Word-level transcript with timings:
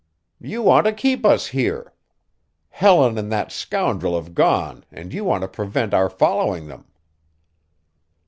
"You 0.39 0.63
want 0.63 0.87
to 0.87 0.93
keep 0.93 1.23
us 1.27 1.45
here. 1.45 1.93
Helen 2.69 3.19
and 3.19 3.31
that 3.31 3.51
scoundrel 3.51 4.15
have 4.15 4.33
gone 4.33 4.83
and 4.91 5.13
you 5.13 5.23
want 5.23 5.43
to 5.43 5.47
prevent 5.47 5.93
our 5.93 6.09
following 6.09 6.67
them." 6.67 6.85